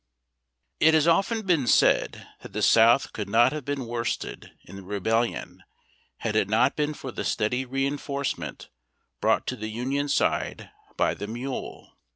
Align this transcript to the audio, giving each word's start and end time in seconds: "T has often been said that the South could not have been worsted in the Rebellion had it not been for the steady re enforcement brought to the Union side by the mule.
"T 0.79 0.87
has 0.87 1.07
often 1.07 1.43
been 1.45 1.67
said 1.67 2.27
that 2.41 2.53
the 2.53 2.63
South 2.63 3.13
could 3.13 3.29
not 3.29 3.53
have 3.53 3.63
been 3.63 3.85
worsted 3.85 4.51
in 4.63 4.77
the 4.77 4.81
Rebellion 4.81 5.61
had 6.21 6.35
it 6.35 6.47
not 6.49 6.75
been 6.75 6.95
for 6.95 7.11
the 7.11 7.23
steady 7.23 7.65
re 7.65 7.85
enforcement 7.85 8.69
brought 9.19 9.45
to 9.45 9.55
the 9.55 9.69
Union 9.69 10.09
side 10.09 10.71
by 10.97 11.13
the 11.13 11.27
mule. 11.27 11.93